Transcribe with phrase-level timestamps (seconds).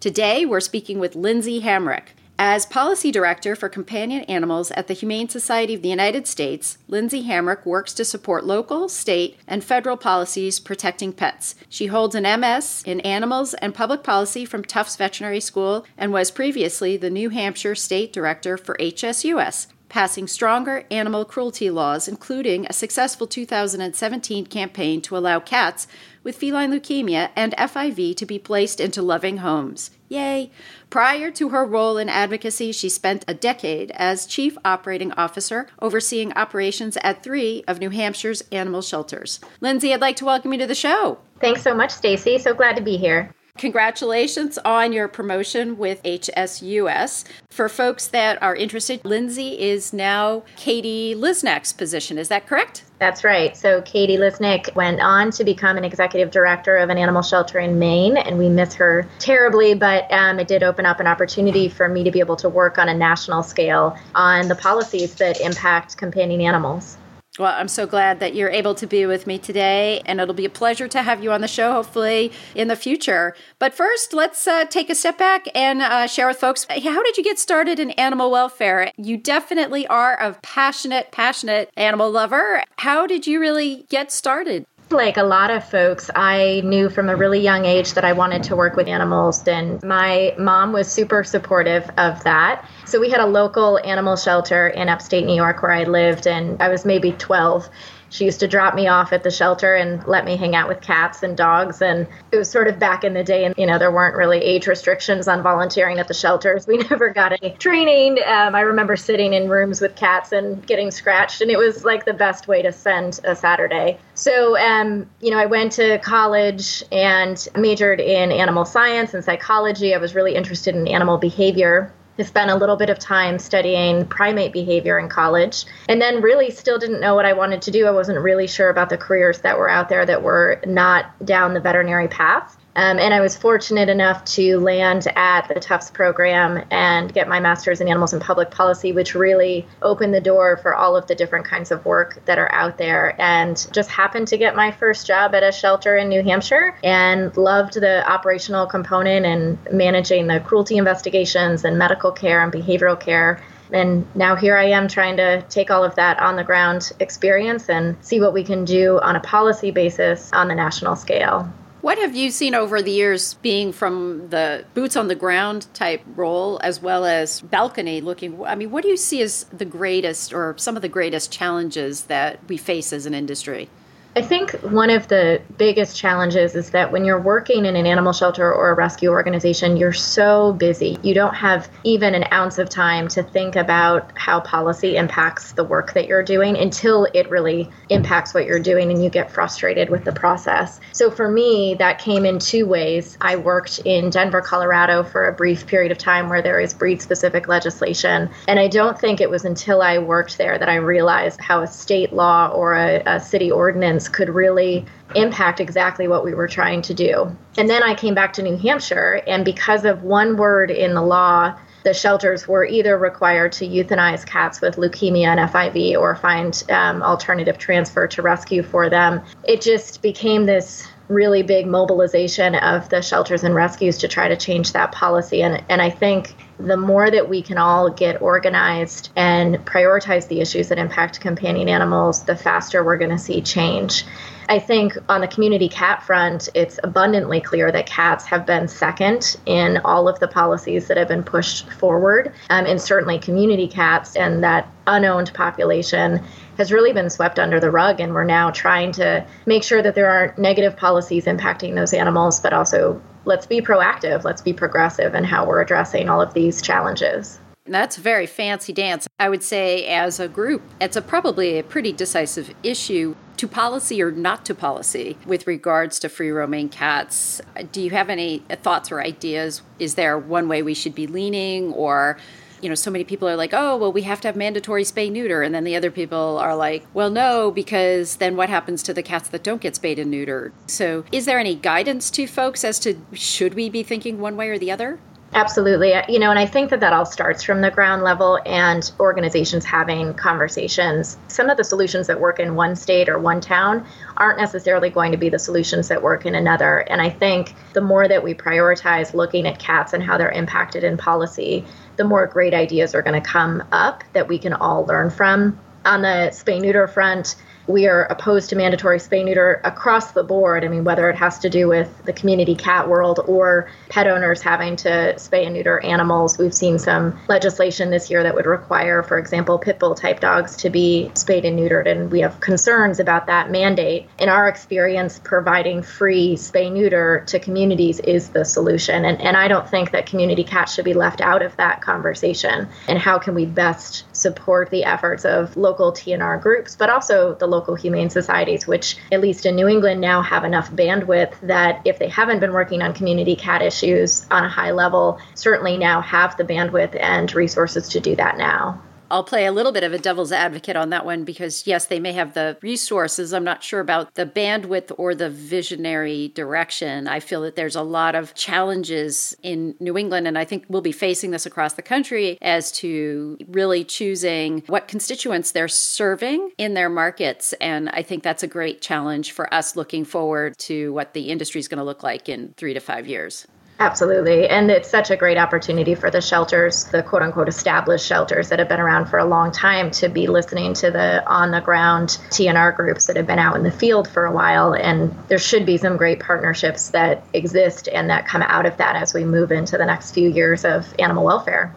[0.00, 2.14] Today, we're speaking with Lindsay Hamrick.
[2.38, 7.24] As Policy Director for Companion Animals at the Humane Society of the United States, Lindsay
[7.24, 11.54] Hamrick works to support local, state, and federal policies protecting pets.
[11.68, 16.30] She holds an MS in Animals and Public Policy from Tufts Veterinary School and was
[16.30, 22.72] previously the New Hampshire State Director for HSUS passing stronger animal cruelty laws, including a
[22.72, 25.86] successful 2017 campaign to allow cats
[26.22, 29.90] with feline leukemia and FIV to be placed into loving homes.
[30.08, 30.50] Yay!
[30.90, 36.32] Prior to her role in advocacy, she spent a decade as Chief Operating Officer overseeing
[36.32, 39.40] operations at three of New Hampshire's animal shelters.
[39.60, 41.18] Lindsay, I'd like to welcome you to the show.
[41.40, 42.38] Thanks so much, Stacy.
[42.38, 43.32] So glad to be here.
[43.60, 47.24] Congratulations on your promotion with HSUS.
[47.50, 52.16] For folks that are interested, Lindsay is now Katie Lisnik's position.
[52.16, 52.84] Is that correct?
[52.98, 53.54] That's right.
[53.54, 57.78] So Katie Lisnik went on to become an executive director of an animal shelter in
[57.78, 61.86] Maine, and we miss her terribly, but um, it did open up an opportunity for
[61.86, 65.98] me to be able to work on a national scale on the policies that impact
[65.98, 66.96] companion animals.
[67.40, 70.44] Well, I'm so glad that you're able to be with me today, and it'll be
[70.44, 73.34] a pleasure to have you on the show, hopefully, in the future.
[73.58, 77.16] But first, let's uh, take a step back and uh, share with folks how did
[77.16, 78.92] you get started in animal welfare?
[78.98, 82.62] You definitely are a passionate, passionate animal lover.
[82.76, 84.66] How did you really get started?
[84.92, 88.42] Like a lot of folks, I knew from a really young age that I wanted
[88.44, 92.68] to work with animals, and my mom was super supportive of that.
[92.86, 96.60] So we had a local animal shelter in upstate New York where I lived, and
[96.60, 97.68] I was maybe 12
[98.10, 100.80] she used to drop me off at the shelter and let me hang out with
[100.80, 101.80] cats and dogs.
[101.80, 104.38] And it was sort of back in the day, and you know, there weren't really
[104.38, 106.66] age restrictions on volunteering at the shelters.
[106.66, 108.18] We never got any training.
[108.26, 112.04] Um, I remember sitting in rooms with cats and getting scratched, and it was like
[112.04, 113.98] the best way to spend a Saturday.
[114.14, 119.94] So, um, you know, I went to college and majored in animal science and psychology.
[119.94, 124.06] I was really interested in animal behavior I spent a little bit of time studying
[124.06, 127.86] primate behavior in college and then really still didn't know what I wanted to do.
[127.86, 131.54] I wasn't really sure about the careers that were out there that were not down
[131.54, 132.56] the veterinary path.
[132.80, 137.38] Um, and I was fortunate enough to land at the Tufts program and get my
[137.38, 141.14] master's in animals and public policy, which really opened the door for all of the
[141.14, 143.20] different kinds of work that are out there.
[143.20, 147.36] And just happened to get my first job at a shelter in New Hampshire and
[147.36, 153.42] loved the operational component and managing the cruelty investigations and medical care and behavioral care
[153.72, 157.68] and now here I am trying to take all of that on the ground experience
[157.68, 161.48] and see what we can do on a policy basis on the national scale.
[161.80, 166.02] What have you seen over the years being from the boots on the ground type
[166.14, 168.44] role as well as balcony looking?
[168.44, 172.04] I mean, what do you see as the greatest or some of the greatest challenges
[172.04, 173.70] that we face as an industry?
[174.16, 178.12] I think one of the biggest challenges is that when you're working in an animal
[178.12, 180.98] shelter or a rescue organization, you're so busy.
[181.04, 185.62] You don't have even an ounce of time to think about how policy impacts the
[185.62, 189.90] work that you're doing until it really impacts what you're doing and you get frustrated
[189.90, 190.80] with the process.
[190.90, 193.16] So for me, that came in two ways.
[193.20, 197.00] I worked in Denver, Colorado for a brief period of time where there is breed
[197.00, 198.28] specific legislation.
[198.48, 201.68] And I don't think it was until I worked there that I realized how a
[201.68, 204.84] state law or a, a city ordinance could really
[205.14, 207.36] impact exactly what we were trying to do.
[207.56, 211.02] And then I came back to New Hampshire, and because of one word in the
[211.02, 216.62] law, the shelters were either required to euthanize cats with leukemia and FIV or find
[216.70, 219.22] um, alternative transfer to rescue for them.
[219.44, 224.36] It just became this really big mobilization of the shelters and rescues to try to
[224.36, 225.42] change that policy.
[225.42, 226.36] And, and I think
[226.66, 231.68] the more that we can all get organized and prioritize the issues that impact companion
[231.68, 234.04] animals, the faster we're going to see change.
[234.50, 239.36] I think on the community cat front, it's abundantly clear that cats have been second
[239.46, 242.32] in all of the policies that have been pushed forward.
[242.50, 246.24] Um, and certainly community cats and that unowned population
[246.56, 248.00] has really been swept under the rug.
[248.00, 252.40] And we're now trying to make sure that there aren't negative policies impacting those animals,
[252.40, 256.62] but also let's be proactive, let's be progressive in how we're addressing all of these
[256.62, 257.38] challenges.
[257.66, 259.06] That's a very fancy dance.
[259.20, 264.02] I would say, as a group, it's a probably a pretty decisive issue to policy
[264.02, 267.40] or not to policy with regards to free roaming cats.
[267.70, 269.62] Do you have any thoughts or ideas?
[269.78, 272.18] Is there one way we should be leaning or
[272.62, 275.10] you know, so many people are like, oh, well, we have to have mandatory spay
[275.10, 275.42] neuter.
[275.42, 279.02] And then the other people are like, well, no, because then what happens to the
[279.02, 280.52] cats that don't get spayed and neutered?
[280.66, 284.48] So, is there any guidance to folks as to should we be thinking one way
[284.48, 284.98] or the other?
[285.32, 285.94] Absolutely.
[286.08, 289.64] You know, and I think that that all starts from the ground level and organizations
[289.64, 291.16] having conversations.
[291.28, 293.86] Some of the solutions that work in one state or one town
[294.16, 296.78] aren't necessarily going to be the solutions that work in another.
[296.78, 300.82] And I think the more that we prioritize looking at cats and how they're impacted
[300.82, 301.64] in policy,
[301.96, 305.60] the more great ideas are going to come up that we can all learn from.
[305.84, 307.36] On the spay neuter front,
[307.70, 310.64] we are opposed to mandatory spay neuter across the board.
[310.64, 314.42] I mean, whether it has to do with the community cat world or pet owners
[314.42, 316.38] having to spay and neuter animals.
[316.38, 320.56] We've seen some legislation this year that would require, for example, pit bull type dogs
[320.56, 324.08] to be spayed and neutered, and we have concerns about that mandate.
[324.18, 329.04] In our experience, providing free spay neuter to communities is the solution.
[329.04, 332.68] And, and I don't think that community cats should be left out of that conversation.
[332.88, 337.46] And how can we best support the efforts of local TNR groups, but also the
[337.46, 341.98] local humane societies, which, at least in New England, now have enough bandwidth that if
[341.98, 346.36] they haven't been working on community cat issues on a high level, certainly now have
[346.36, 348.80] the bandwidth and resources to do that now.
[349.10, 351.98] I'll play a little bit of a devil's advocate on that one because, yes, they
[351.98, 353.32] may have the resources.
[353.32, 357.08] I'm not sure about the bandwidth or the visionary direction.
[357.08, 360.80] I feel that there's a lot of challenges in New England, and I think we'll
[360.80, 366.74] be facing this across the country as to really choosing what constituents they're serving in
[366.74, 367.52] their markets.
[367.54, 371.58] And I think that's a great challenge for us looking forward to what the industry
[371.58, 373.46] is going to look like in three to five years.
[373.80, 374.46] Absolutely.
[374.46, 378.58] And it's such a great opportunity for the shelters, the quote unquote established shelters that
[378.58, 382.18] have been around for a long time, to be listening to the on the ground
[382.28, 384.74] TNR groups that have been out in the field for a while.
[384.74, 388.96] And there should be some great partnerships that exist and that come out of that
[388.96, 391.74] as we move into the next few years of animal welfare.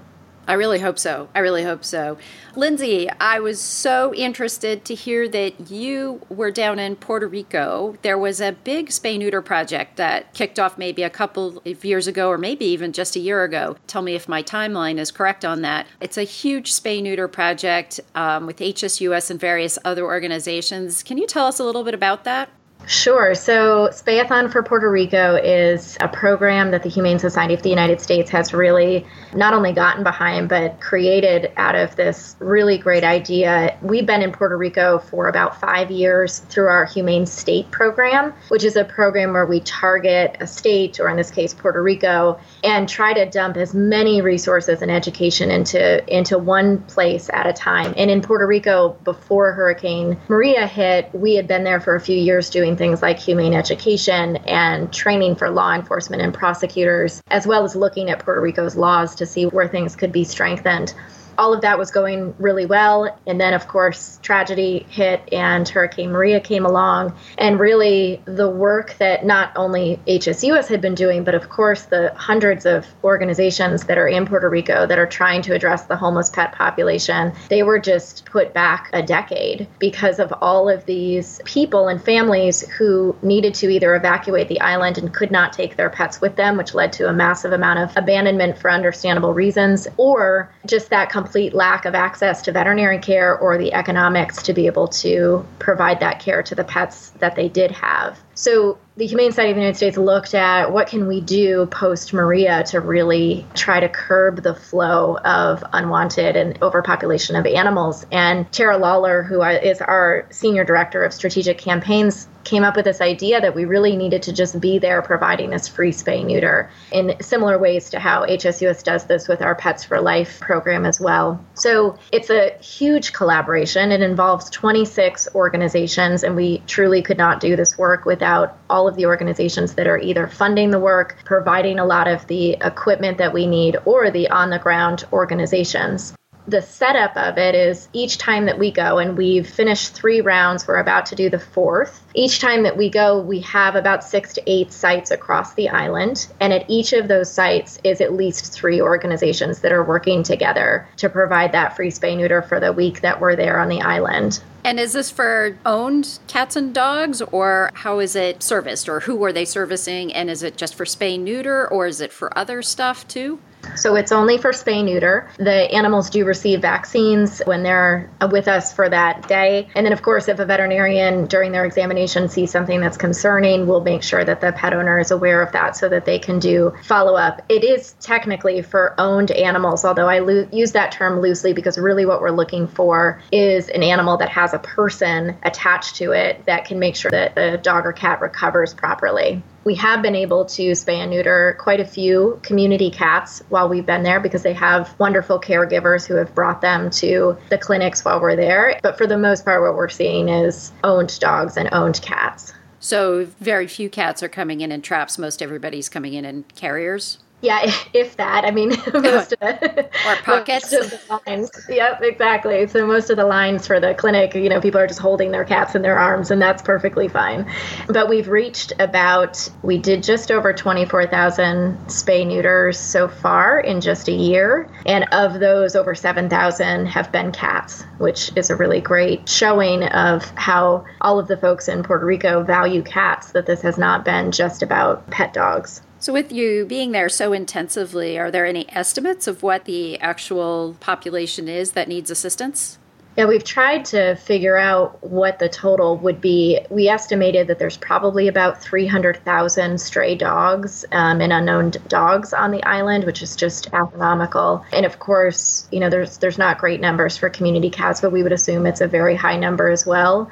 [0.47, 1.29] I really hope so.
[1.33, 2.17] I really hope so.
[2.55, 7.95] Lindsay, I was so interested to hear that you were down in Puerto Rico.
[8.01, 12.07] There was a big spay neuter project that kicked off maybe a couple of years
[12.07, 13.77] ago, or maybe even just a year ago.
[13.87, 15.87] Tell me if my timeline is correct on that.
[16.01, 21.03] It's a huge spay neuter project um, with HSUS and various other organizations.
[21.03, 22.49] Can you tell us a little bit about that?
[22.85, 23.33] Sure.
[23.33, 28.01] So, Spayathon for Puerto Rico is a program that the Humane Society of the United
[28.01, 33.77] States has really not only gotten behind, but created out of this really great idea.
[33.81, 38.65] We've been in Puerto Rico for about five years through our Humane State program, which
[38.65, 42.89] is a program where we target a state, or in this case, Puerto Rico, and
[42.89, 47.93] try to dump as many resources and education into, into one place at a time.
[47.95, 52.17] And in Puerto Rico, before Hurricane Maria hit, we had been there for a few
[52.17, 57.63] years doing things like humane education and training for law enforcement and prosecutors, as well
[57.63, 60.93] as looking at Puerto Rico's laws to see where things could be strengthened
[61.37, 63.17] all of that was going really well.
[63.27, 67.15] And then, of course, tragedy hit and Hurricane Maria came along.
[67.37, 72.13] And really, the work that not only HSUS had been doing, but of course, the
[72.15, 76.29] hundreds of organizations that are in Puerto Rico that are trying to address the homeless
[76.29, 81.87] pet population, they were just put back a decade because of all of these people
[81.87, 86.21] and families who needed to either evacuate the island and could not take their pets
[86.21, 90.89] with them, which led to a massive amount of abandonment for understandable reasons, or just
[90.89, 95.45] that complete lack of access to veterinary care or the economics to be able to
[95.57, 98.19] provide that care to the pets that they did have.
[98.35, 102.13] So the Humane Society of the United States looked at what can we do post
[102.13, 108.05] Maria to really try to curb the flow of unwanted and overpopulation of animals.
[108.11, 113.01] And Tara Loller, who is our senior director of strategic campaigns, came up with this
[113.01, 117.15] idea that we really needed to just be there providing this free spay neuter in
[117.21, 121.43] similar ways to how HSUS does this with our Pets for Life program as well.
[121.53, 123.91] So it's a huge collaboration.
[123.93, 128.87] It involves 26 organizations, and we truly could not do this work without all all
[128.87, 133.17] of the organizations that are either funding the work, providing a lot of the equipment
[133.17, 136.13] that we need, or the on the ground organizations
[136.47, 140.67] the setup of it is each time that we go, and we've finished three rounds,
[140.67, 142.03] we're about to do the fourth.
[142.13, 146.27] Each time that we go, we have about six to eight sites across the island.
[146.39, 150.87] And at each of those sites is at least three organizations that are working together
[150.97, 154.41] to provide that free spay neuter for the week that we're there on the island.
[154.65, 159.23] And is this for owned cats and dogs, or how is it serviced, or who
[159.23, 160.13] are they servicing?
[160.13, 163.39] And is it just for spay neuter, or is it for other stuff too?
[163.75, 165.27] So it's only for spay neuter.
[165.37, 169.67] The animals do receive vaccines when they're with us for that day.
[169.75, 173.81] And then, of course, if a veterinarian during their examination sees something that's concerning, we'll
[173.81, 176.73] make sure that the pet owner is aware of that so that they can do
[176.83, 177.41] follow up.
[177.49, 182.05] It is technically for owned animals, although I lo- use that term loosely because really
[182.05, 186.65] what we're looking for is an animal that has a person attached to it that
[186.65, 190.71] can make sure that the dog or cat recovers properly we have been able to
[190.71, 194.93] spay and neuter quite a few community cats while we've been there because they have
[194.99, 198.79] wonderful caregivers who have brought them to the clinics while we're there.
[198.81, 202.53] But for the most part, what we're seeing is owned dogs and owned cats.
[202.79, 205.17] So, very few cats are coming in in traps.
[205.17, 207.19] Most everybody's coming in in carriers.
[207.43, 208.45] Yeah, if that.
[208.45, 210.71] I mean, most of the or pockets.
[210.71, 211.51] Most of the lines.
[211.69, 212.65] Yep, exactly.
[212.67, 215.43] So most of the lines for the clinic, you know, people are just holding their
[215.43, 217.51] cats in their arms, and that's perfectly fine.
[217.87, 224.07] But we've reached about, we did just over 24,000 spay neuters so far in just
[224.07, 229.27] a year, and of those, over 7,000 have been cats, which is a really great
[229.27, 233.31] showing of how all of the folks in Puerto Rico value cats.
[233.33, 235.81] That this has not been just about pet dogs.
[236.03, 240.75] So, with you being there so intensively, are there any estimates of what the actual
[240.81, 242.77] population is that needs assistance?
[243.15, 246.59] Yeah, we've tried to figure out what the total would be.
[246.69, 252.61] We estimated that there's probably about 300,000 stray dogs um, and unknown dogs on the
[252.65, 254.65] island, which is just astronomical.
[254.73, 258.23] And of course, you know, there's there's not great numbers for community cats, but we
[258.23, 260.29] would assume it's a very high number as well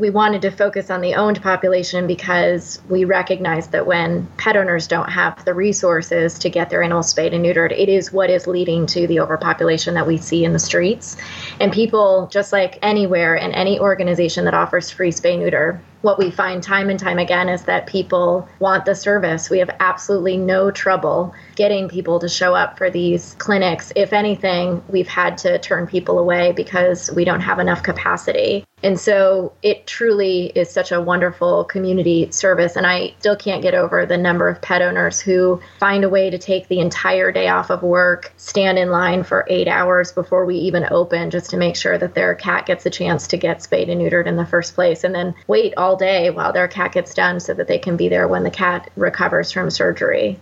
[0.00, 4.86] we wanted to focus on the owned population because we recognize that when pet owners
[4.88, 8.46] don't have the resources to get their animals spayed and neutered, it is what is
[8.46, 11.16] leading to the overpopulation that we see in the streets.
[11.60, 16.30] And people, just like anywhere in any organization that offers free spay neuter, what we
[16.30, 19.50] find time and time again is that people want the service.
[19.50, 23.92] We have absolutely no trouble getting people to show up for these clinics.
[23.94, 28.64] If anything, we've had to turn people away because we don't have enough capacity.
[28.82, 32.76] And so it truly is such a wonderful community service.
[32.76, 36.30] And I still can't get over the number of pet owners who find a way
[36.30, 40.46] to take the entire day off of work, stand in line for eight hours before
[40.46, 43.62] we even open just to make sure that their cat gets a chance to get
[43.62, 46.92] spayed and neutered in the first place, and then wait all day while their cat
[46.92, 50.40] gets done so that they can be there when the cat recovers from surgery.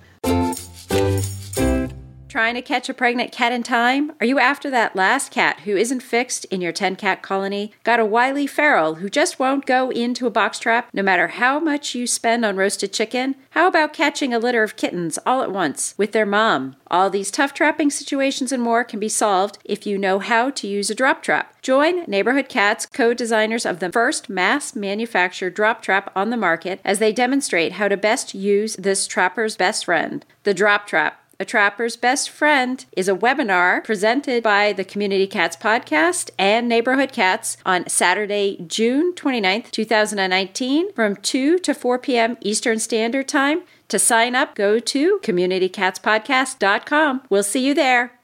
[2.29, 4.13] Trying to catch a pregnant cat in time?
[4.21, 7.73] Are you after that last cat who isn't fixed in your 10 cat colony?
[7.85, 11.59] Got a wily feral who just won't go into a box trap no matter how
[11.59, 13.35] much you spend on roasted chicken?
[13.53, 16.77] How about catching a litter of kittens all at once with their mom?
[16.91, 20.67] All these tough trapping situations and more can be solved if you know how to
[20.67, 21.55] use a drop trap.
[21.63, 26.81] Join Neighborhood Cats, co designers of the first mass manufactured drop trap on the market,
[26.85, 31.25] as they demonstrate how to best use this trapper's best friend, the drop trap.
[31.41, 37.13] A Trapper's Best Friend is a webinar presented by the Community Cats Podcast and Neighborhood
[37.13, 42.37] Cats on Saturday, June 29th, 2019, from 2 to 4 p.m.
[42.41, 43.63] Eastern Standard Time.
[43.87, 47.23] To sign up, go to communitycatspodcast.com.
[47.31, 48.19] We'll see you there.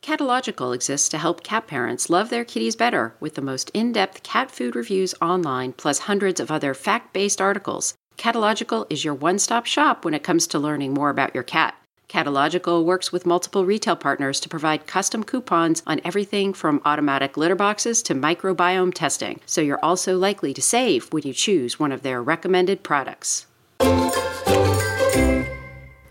[0.00, 4.22] Catological exists to help cat parents love their kitties better with the most in depth
[4.22, 7.94] cat food reviews online, plus hundreds of other fact based articles.
[8.16, 11.74] Catological is your one stop shop when it comes to learning more about your cat.
[12.08, 17.54] Catological works with multiple retail partners to provide custom coupons on everything from automatic litter
[17.54, 22.00] boxes to microbiome testing, so you're also likely to save when you choose one of
[22.00, 23.44] their recommended products.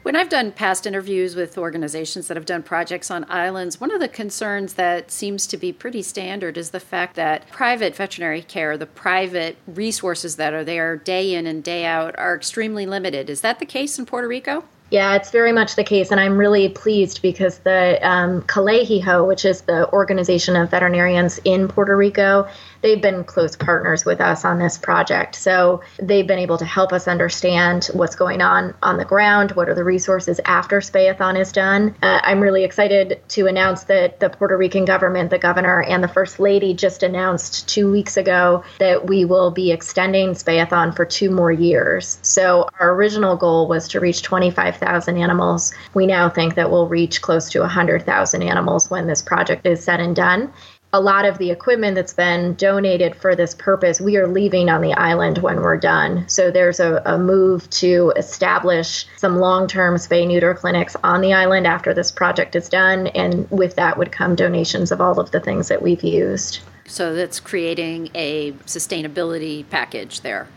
[0.04, 4.00] When I've done past interviews with organizations that have done projects on islands, one of
[4.00, 8.78] the concerns that seems to be pretty standard is the fact that private veterinary care,
[8.78, 13.32] the private resources that are there day in and day out, are extremely limited.
[13.32, 14.64] Is that the case in Puerto Rico?
[14.90, 19.44] Yeah, it's very much the case, and I'm really pleased because the um, Colegio, which
[19.44, 22.48] is the organization of veterinarians in Puerto Rico,
[22.82, 25.36] they've been close partners with us on this project.
[25.36, 29.70] So they've been able to help us understand what's going on on the ground, what
[29.70, 31.96] are the resources after Spayathon is done.
[32.02, 36.08] Uh, I'm really excited to announce that the Puerto Rican government, the governor, and the
[36.08, 41.32] first lady just announced two weeks ago that we will be extending Spayathon for two
[41.32, 42.20] more years.
[42.22, 45.74] So our original goal was to reach 25,000 animals.
[45.94, 50.00] We now think that we'll reach close to 100,000 animals when this project is said
[50.00, 50.52] and done
[50.94, 54.82] a lot of the equipment that's been donated for this purpose, we are leaving on
[54.82, 56.28] the island when we're done.
[56.30, 61.34] So there's a, a move to establish some long term spay neuter clinics on the
[61.34, 63.08] island after this project is done.
[63.08, 66.60] And with that would come donations of all of the things that we've used.
[66.86, 70.48] So that's creating a sustainability package there.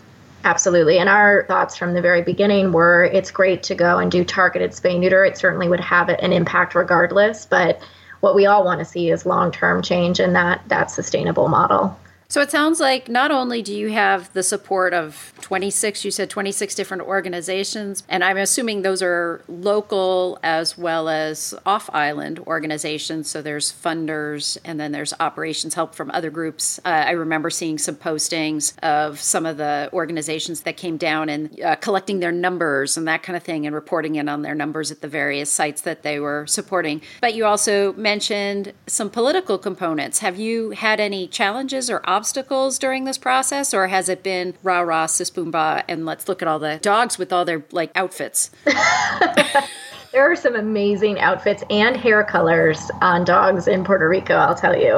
[0.45, 0.99] Absolutely.
[0.99, 4.71] And our thoughts from the very beginning were it's great to go and do targeted
[4.71, 5.25] spay neuter.
[5.25, 7.83] It certainly would have an impact regardless, but
[8.21, 11.99] what we all want to see is long-term change in that that sustainable model.
[12.31, 16.31] So it sounds like not only do you have the support of 26, you said
[16.31, 23.29] 26 different organizations, and I'm assuming those are local as well as off island organizations.
[23.29, 26.79] So there's funders and then there's operations help from other groups.
[26.85, 31.61] Uh, I remember seeing some postings of some of the organizations that came down and
[31.61, 34.93] uh, collecting their numbers and that kind of thing and reporting in on their numbers
[34.93, 37.03] at the various sites that they were supporting.
[37.21, 40.21] But you also mentioned some political components.
[40.21, 42.20] Have you had any challenges or obstacles?
[42.21, 46.29] Obstacles during this process, or has it been rah rah sis boom bah and let's
[46.29, 48.51] look at all the dogs with all their like outfits?
[50.13, 54.79] there are some amazing outfits and hair colors on dogs in Puerto Rico, I'll tell
[54.79, 54.97] you.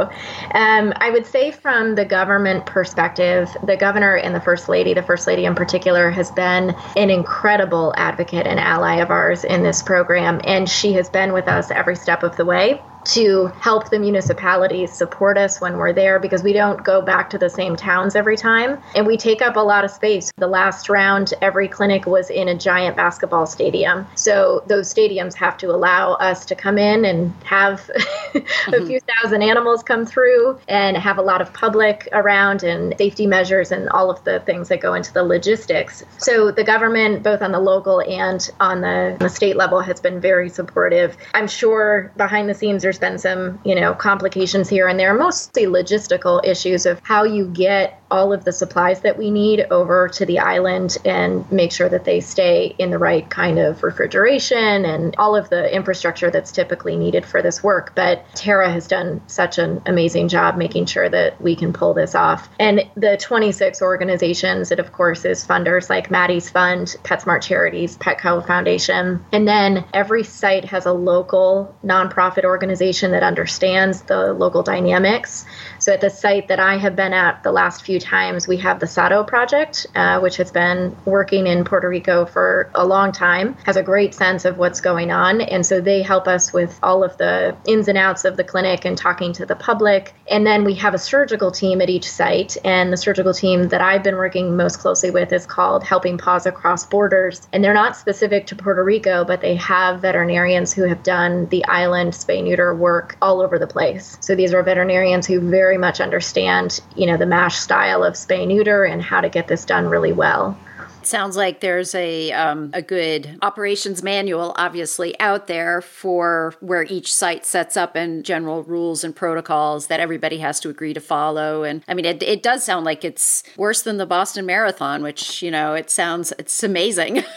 [0.53, 5.05] Um, I would say, from the government perspective, the governor and the first lady, the
[5.05, 9.81] first lady in particular, has been an incredible advocate and ally of ours in this
[9.81, 13.99] program, and she has been with us every step of the way to help the
[13.99, 18.15] municipalities support us when we're there because we don't go back to the same towns
[18.15, 20.33] every time and we take up a lot of space.
[20.37, 24.07] The last round, every clinic was in a giant basketball stadium.
[24.15, 27.91] So those stadiums have to allow us to come in and have
[28.35, 28.87] a mm-hmm.
[28.87, 33.73] few thousand animals come through and have a lot of public around and safety measures
[33.73, 36.05] and all of the things that go into the logistics.
[36.19, 40.21] So the government, both on the local and on the, the state level, has been
[40.21, 41.17] very supportive.
[41.35, 45.65] I'm sure behind the scenes, there's been some, you know, complications here and there, mostly
[45.65, 50.27] logistical issues of how you get all of the supplies that we need over to
[50.27, 55.17] the island and make sure that they stay in the right kind of refrigeration and
[55.17, 57.95] all of the infrastructure that's typically needed for this work.
[57.95, 62.15] But Tara has done such an amazing job making sure that we can pull this
[62.15, 62.51] off.
[62.61, 68.47] And the 26 organizations, it of course is funders like Maddie's Fund, PetSmart Charities, Petco
[68.47, 69.25] Foundation.
[69.33, 75.45] And then every site has a local nonprofit organization that understands the local dynamics.
[75.79, 78.49] So at the site that I have been at the last few times.
[78.49, 82.85] We have the Sato Project, uh, which has been working in Puerto Rico for a
[82.87, 85.41] long time, has a great sense of what's going on.
[85.41, 88.85] And so they help us with all of the ins and outs of the clinic
[88.85, 90.15] and talking to the public.
[90.31, 92.57] And then we have a surgical team at each site.
[92.65, 96.47] And the surgical team that I've been working most closely with is called Helping Paws
[96.47, 97.47] Across Borders.
[97.53, 101.65] And they're not specific to Puerto Rico, but they have veterinarians who have done the
[101.65, 104.17] island spay neuter work all over the place.
[104.21, 108.47] So these are veterinarians who very much understand, you know, the MASH style of spay
[108.47, 110.57] neuter and how to get this done really well.
[111.05, 117.13] Sounds like there's a um, a good operations manual, obviously, out there for where each
[117.13, 121.65] site sets up and general rules and protocols that everybody has to agree to follow.
[121.65, 125.43] And I mean, it, it does sound like it's worse than the Boston Marathon, which
[125.43, 127.25] you know, it sounds it's amazing.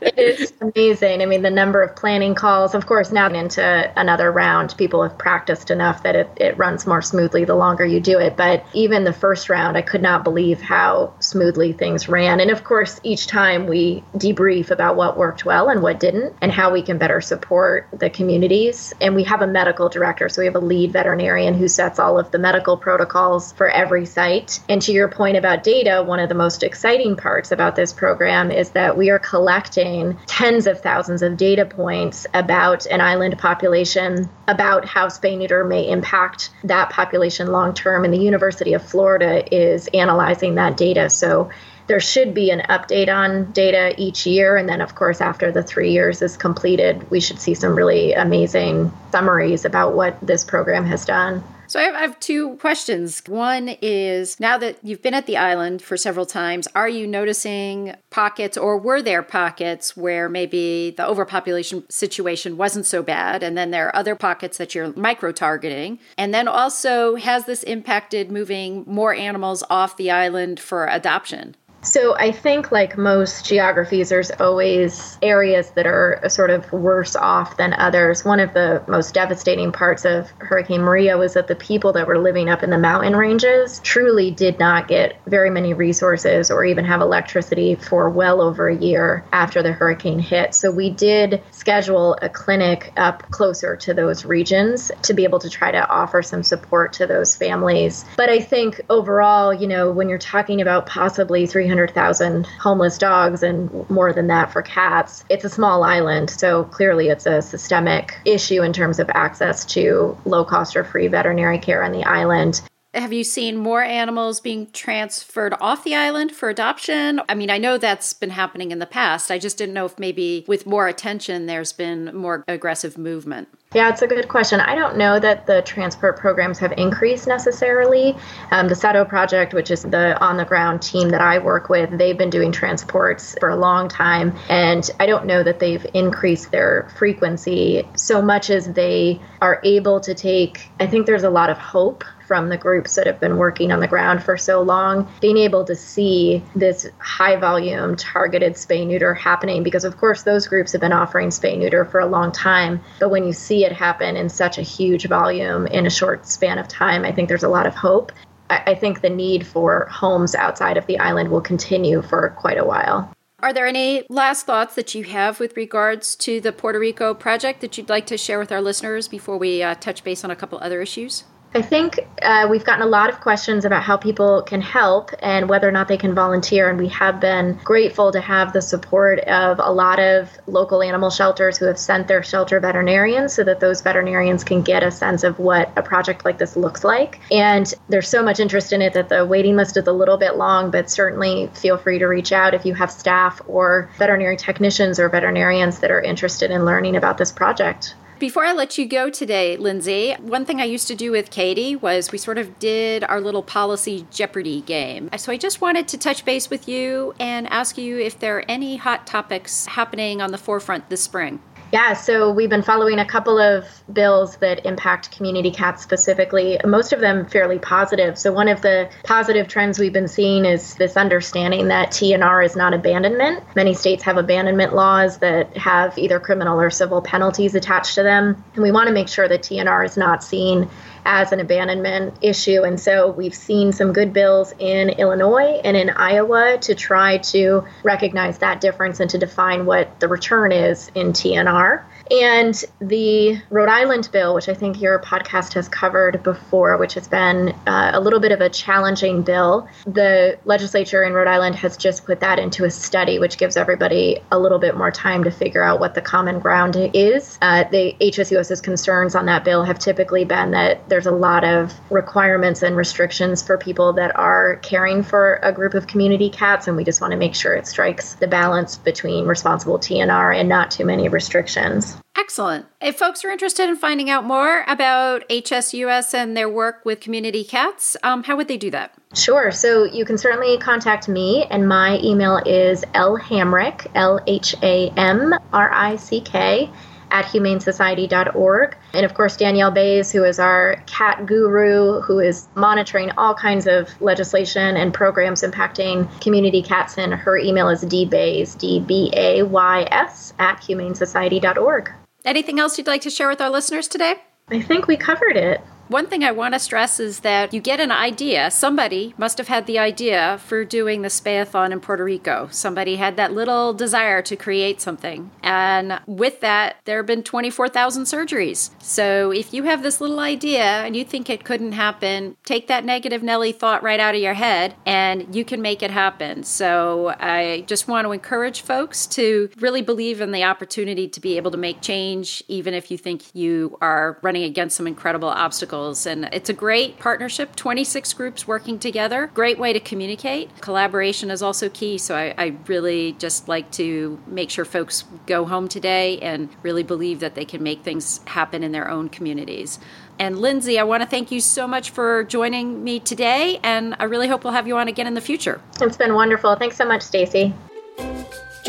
[0.00, 1.22] it is amazing.
[1.22, 5.16] I mean, the number of planning calls, of course, now into another round, people have
[5.16, 8.36] practiced enough that it, it runs more smoothly the longer you do it.
[8.36, 12.40] But even the first round, I could not believe how smoothly things ran.
[12.40, 16.52] And of course, each time we debrief about what worked well and what didn't, and
[16.52, 18.92] how we can better support the communities.
[19.00, 22.18] And we have a medical director, so we have a lead veterinarian who sets all
[22.18, 24.60] of the medical protocols for every site.
[24.68, 28.50] And to your point about data, one of the most exciting parts about this program
[28.50, 33.38] is that we are collecting collecting tens of thousands of data points about an island
[33.38, 38.04] population, about how spay neuter may impact that population long term.
[38.04, 41.08] And the University of Florida is analyzing that data.
[41.10, 41.50] So
[41.86, 44.56] there should be an update on data each year.
[44.56, 48.12] And then, of course, after the three years is completed, we should see some really
[48.12, 51.42] amazing summaries about what this program has done.
[51.70, 53.22] So I have, I have, two questions.
[53.28, 57.94] One is now that you've been at the island for several times, are you noticing
[58.10, 63.44] pockets or were there pockets where maybe the overpopulation situation wasn't so bad?
[63.44, 66.00] And then there are other pockets that you're micro targeting.
[66.18, 71.54] And then also, has this impacted moving more animals off the island for adoption?
[71.82, 77.56] So I think, like most geographies, there's always areas that are sort of worse off
[77.56, 78.22] than others.
[78.22, 82.18] One of the most devastating parts of Hurricane Maria was that the people that were
[82.18, 86.84] living up in the mountain ranges truly did not get very many resources or even
[86.84, 90.54] have electricity for well over a year after the hurricane hit.
[90.54, 95.48] So we did schedule a clinic up closer to those regions to be able to
[95.48, 98.04] try to offer some support to those families.
[98.18, 103.44] But I think overall, you know, when you're talking about possibly 300 300,000 homeless dogs
[103.44, 105.24] and more than that for cats.
[105.28, 110.18] It's a small island, so clearly it's a systemic issue in terms of access to
[110.24, 112.60] low cost or free veterinary care on the island.
[112.92, 117.20] Have you seen more animals being transferred off the island for adoption?
[117.28, 119.30] I mean, I know that's been happening in the past.
[119.30, 123.46] I just didn't know if maybe with more attention there's been more aggressive movement.
[123.72, 124.58] Yeah, it's a good question.
[124.58, 128.16] I don't know that the transport programs have increased necessarily.
[128.50, 131.96] Um, the SATO project, which is the on the ground team that I work with,
[131.96, 134.36] they've been doing transports for a long time.
[134.48, 140.00] And I don't know that they've increased their frequency so much as they are able
[140.00, 143.38] to take, I think there's a lot of hope from the groups that have been
[143.38, 148.52] working on the ground for so long, being able to see this high volume targeted
[148.52, 152.06] spay neuter happening, because of course those groups have been offering spay neuter for a
[152.06, 152.80] long time.
[153.00, 156.58] But when you see it happen in such a huge volume in a short span
[156.58, 158.12] of time, I think there's a lot of hope.
[158.48, 162.64] I think the need for homes outside of the island will continue for quite a
[162.64, 163.12] while.
[163.40, 167.60] Are there any last thoughts that you have with regards to the Puerto Rico project
[167.60, 170.36] that you'd like to share with our listeners before we uh, touch base on a
[170.36, 171.24] couple other issues?
[171.52, 175.48] I think uh, we've gotten a lot of questions about how people can help and
[175.48, 176.70] whether or not they can volunteer.
[176.70, 181.10] And we have been grateful to have the support of a lot of local animal
[181.10, 185.24] shelters who have sent their shelter veterinarians so that those veterinarians can get a sense
[185.24, 187.18] of what a project like this looks like.
[187.32, 190.36] And there's so much interest in it that the waiting list is a little bit
[190.36, 195.00] long, but certainly feel free to reach out if you have staff or veterinary technicians
[195.00, 197.96] or veterinarians that are interested in learning about this project.
[198.20, 201.74] Before I let you go today, Lindsay, one thing I used to do with Katie
[201.74, 205.08] was we sort of did our little policy Jeopardy game.
[205.16, 208.44] So I just wanted to touch base with you and ask you if there are
[208.46, 211.40] any hot topics happening on the forefront this spring.
[211.72, 216.92] Yeah, so we've been following a couple of bills that impact community cats specifically, most
[216.92, 218.18] of them fairly positive.
[218.18, 222.56] So, one of the positive trends we've been seeing is this understanding that TNR is
[222.56, 223.44] not abandonment.
[223.54, 228.42] Many states have abandonment laws that have either criminal or civil penalties attached to them.
[228.54, 230.68] And we want to make sure that TNR is not seen
[231.04, 232.62] as an abandonment issue.
[232.62, 237.64] And so we've seen some good bills in Illinois and in Iowa to try to
[237.82, 241.82] recognize that difference and to define what the return is in TNR.
[242.10, 247.06] And the Rhode Island bill, which I think your podcast has covered before, which has
[247.06, 251.76] been uh, a little bit of a challenging bill, the legislature in Rhode Island has
[251.76, 255.30] just put that into a study, which gives everybody a little bit more time to
[255.30, 257.38] figure out what the common ground is.
[257.42, 261.72] Uh, the HSUS's concerns on that bill have typically been that there's a lot of
[261.90, 266.76] requirements and restrictions for people that are caring for a group of community cats, and
[266.76, 270.72] we just want to make sure it strikes the balance between responsible TNR and not
[270.72, 271.99] too many restrictions.
[272.16, 272.66] Excellent.
[272.80, 277.42] If folks are interested in finding out more about HSUS and their work with community
[277.42, 278.94] cats, um, how would they do that?
[279.14, 279.50] Sure.
[279.50, 285.34] So you can certainly contact me, and my email is lhamrick, L H A M
[285.52, 286.70] R I C K,
[287.10, 288.76] at humanesociety.org.
[288.94, 293.66] And of course, Danielle Bays, who is our cat guru, who is monitoring all kinds
[293.66, 299.42] of legislation and programs impacting community cats, and her email is dbays, D B A
[299.42, 301.92] Y S, at humanesociety.org.
[302.24, 304.16] Anything else you'd like to share with our listeners today?
[304.50, 305.60] I think we covered it.
[305.90, 308.52] One thing I want to stress is that you get an idea.
[308.52, 312.46] Somebody must have had the idea for doing the Spayathon in Puerto Rico.
[312.52, 315.32] Somebody had that little desire to create something.
[315.42, 318.70] And with that, there have been 24,000 surgeries.
[318.80, 322.84] So if you have this little idea and you think it couldn't happen, take that
[322.84, 326.44] negative Nelly thought right out of your head and you can make it happen.
[326.44, 331.36] So I just want to encourage folks to really believe in the opportunity to be
[331.36, 335.79] able to make change, even if you think you are running against some incredible obstacles
[335.80, 339.30] and it's a great partnership 26 groups working together.
[339.34, 340.60] Great way to communicate.
[340.60, 345.44] Collaboration is also key so I, I, really just like to make sure folks go
[345.44, 349.78] home today and really believe that they can make things happen in their own communities.
[350.18, 354.04] And lindsay i want to thank you so much for joining me today and i
[354.04, 355.60] really hope we'll have you on again in the future.
[355.80, 356.54] It's been wonderful.
[356.56, 357.54] Thanks so much stacy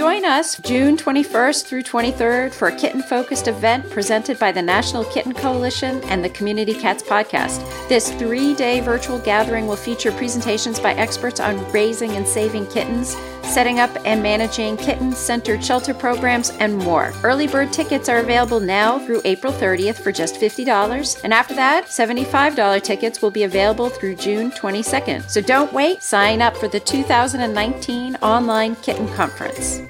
[0.01, 5.05] Join us June 21st through 23rd for a kitten focused event presented by the National
[5.05, 7.59] Kitten Coalition and the Community Cats Podcast.
[7.87, 13.15] This three day virtual gathering will feature presentations by experts on raising and saving kittens,
[13.43, 17.13] setting up and managing kitten centered shelter programs, and more.
[17.23, 21.85] Early bird tickets are available now through April 30th for just $50, and after that,
[21.85, 25.29] $75 tickets will be available through June 22nd.
[25.29, 29.81] So don't wait, sign up for the 2019 Online Kitten Conference.